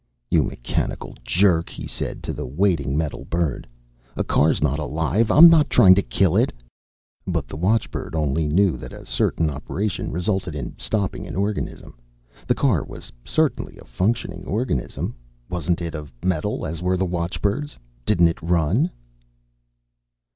"You 0.31 0.41
mechanical 0.41 1.13
jerk," 1.23 1.69
he 1.69 1.85
said 1.85 2.23
to 2.23 2.33
the 2.33 2.47
waiting 2.47 2.97
metal 2.97 3.23
bird. 3.23 3.67
"A 4.15 4.23
car's 4.23 4.59
not 4.59 4.79
alive. 4.79 5.29
I'm 5.29 5.47
not 5.47 5.69
trying 5.69 5.93
to 5.93 6.01
kill 6.01 6.35
it." 6.35 6.51
But 7.27 7.47
the 7.47 7.55
watchbird 7.55 8.15
only 8.15 8.47
knew 8.47 8.77
that 8.77 8.93
a 8.93 9.05
certain 9.05 9.51
operation 9.51 10.11
resulted 10.11 10.55
in 10.55 10.73
stopping 10.79 11.27
an 11.27 11.35
organism. 11.35 11.99
The 12.47 12.55
car 12.55 12.83
was 12.83 13.11
certainly 13.23 13.77
a 13.77 13.85
functioning 13.85 14.43
organism. 14.47 15.13
Wasn't 15.51 15.83
it 15.83 15.93
of 15.93 16.11
metal, 16.25 16.65
as 16.65 16.81
were 16.81 16.97
the 16.97 17.05
watchbirds? 17.05 17.77
Didn't 18.03 18.27
it 18.29 18.41
run? 18.41 18.89